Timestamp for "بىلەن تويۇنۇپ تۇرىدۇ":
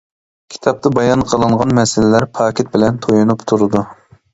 2.77-3.91